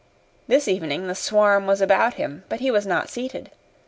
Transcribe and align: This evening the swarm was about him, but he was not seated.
This 0.47 0.67
evening 0.67 1.05
the 1.05 1.13
swarm 1.13 1.67
was 1.67 1.79
about 1.79 2.15
him, 2.15 2.43
but 2.49 2.59
he 2.59 2.71
was 2.71 2.87
not 2.87 3.07
seated. 3.07 3.51